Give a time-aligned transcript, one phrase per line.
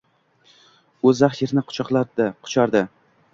[1.07, 2.83] U zax yerni quchardi.